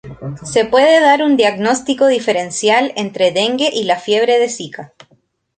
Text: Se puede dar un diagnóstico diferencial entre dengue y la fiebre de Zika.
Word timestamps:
Se 0.43 0.65
puede 0.65 0.99
dar 0.99 1.21
un 1.21 1.37
diagnóstico 1.37 2.07
diferencial 2.07 2.91
entre 2.95 3.29
dengue 3.31 3.69
y 3.71 3.83
la 3.83 3.97
fiebre 3.99 4.39
de 4.39 4.49
Zika. 4.49 4.93